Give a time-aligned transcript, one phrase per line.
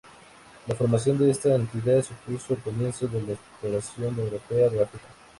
[0.65, 5.05] La formación de esta entidad supuso el comienzo de la exploración europea de África.